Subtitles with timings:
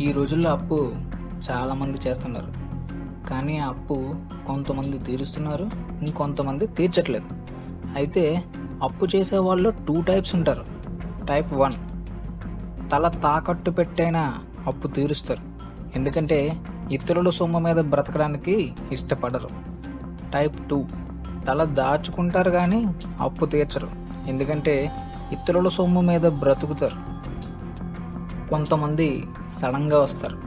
[0.00, 0.92] ఈ రోజుల్లో అప్పు
[1.50, 2.52] చాలామంది చేస్తున్నారు.
[3.28, 4.14] కానీ ఆ అప్పు
[4.46, 5.70] కొంతమంది తీరుస్తున్నారు
[6.02, 7.26] ఇంకొంతమంది తీర్చట్లేదు.
[7.94, 8.44] అయితే
[8.82, 10.64] అప్పు చేసే వాళ్ళు టూ టైప్స్ ఉంటారు.
[11.28, 11.72] టైప్ వన్
[12.90, 15.42] తల తాకట్టు పెట్టైనా అప్పు తీరుస్తారు.
[15.96, 16.60] ఎందుకంటే
[16.92, 19.48] ఇతరుల సొమ్ము మీద బ్రతకడానికి ఇష్టపడరు.
[20.32, 20.84] టైప్ టూ
[21.46, 22.86] తల దాచుకుంటారు కానీ
[23.20, 23.88] అప్పు తీర్చరు.
[24.28, 24.92] ఎందుకంటే
[25.32, 27.17] ఇతరుల సొమ్ము మీద బ్రతుకుతారు.
[28.50, 29.24] కొంతమంది
[29.62, 30.38] సడన్గా వస్తారు.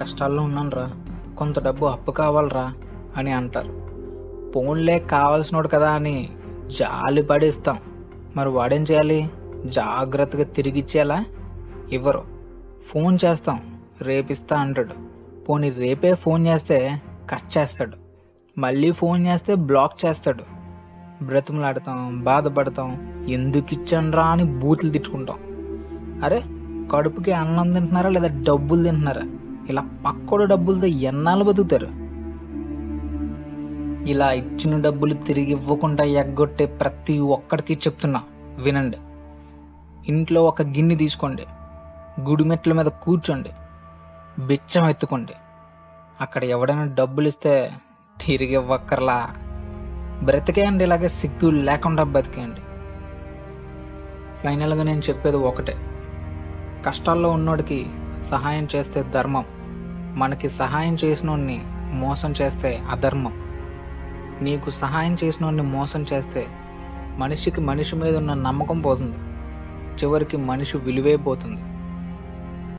[0.00, 0.92] కష్టాల్లో ఉన్నానురా.
[1.38, 2.74] కొంత డబ్బు అప్పు కావాలరా
[3.16, 3.86] అని అంటారు.
[4.54, 6.30] ఫోన్లే కావాల్సినోడు కదా అని
[6.66, 7.78] జాలి పడేస్తాం.
[8.36, 9.30] మరి వాడేం చేయాలి?
[9.64, 11.24] జాగ్రత్తగా తిరిగిచ్చేలా
[11.92, 12.24] ఇవ్వరు
[12.86, 13.80] ఫోన్ చేస్తాం.
[14.02, 14.94] రేపిస్తా అంటాడు.
[15.44, 17.96] పోనీ రేపే ఫోన్ చేస్తే కట్ చేస్తాడు.
[18.60, 20.44] మళ్ళీ ఫోన్ చేస్తే బ్లాక్ చేస్తాడు.
[21.24, 23.16] బ్రతుములాడతాం బాధపడతాం.
[23.28, 25.38] ఎందుకు ఇచ్చానురా అని బూతులు తిట్టుకుంటాం.
[26.24, 26.42] అరే
[26.92, 29.22] కడుపుకి అన్నం తింటున్నారా లేదా డబ్బులు తింటున్నారా?
[29.68, 31.88] ఇలా పక్కడు డబ్బులతో ఎన్నాళ్ళు బతుకుతారు?
[34.10, 38.22] ఇలా ఇచ్చిన డబ్బులు తిరిగి ఇవ్వకుండా ఎగ్గొట్టే ప్రతి ఒక్కడికి చెప్తున్నా
[38.62, 38.96] వినండి.
[40.08, 41.46] ఇంట్లో ఒక గిన్నె తీసుకోండి.
[42.20, 43.50] గుడిమెట్ల మీద కూర్చోండి.
[44.46, 45.32] బిచ్చం ఎత్తుకోండి.
[46.20, 47.72] అక్కడ ఎవడైనా డబ్బులు ఇస్తే
[48.26, 49.28] తిరిగి ఇవ్వక్కర్లా.
[50.22, 52.60] బ్రతికేయండి ఇలాగే సిగ్గు లేకుండా బతికేయండి
[54.42, 55.76] ఫైనల్గా నేను చెప్పేది ఒకటే.
[56.86, 57.86] కష్టాల్లో ఉన్నోడికి
[58.30, 59.44] సహాయం చేస్తే ధర్మం.
[60.16, 63.32] మనకి సహాయం చేసినోడిని మోసం చేస్తే అధర్మం.
[64.42, 66.46] నీకు సహాయం చేసినోడిని మోసం చేస్తే
[67.18, 69.16] మనిషికి మనిషి మీద ఉన్న నమ్మకం పోతుంది.
[70.02, 71.75] చివరికి మనిషి విలువే పోతుంది.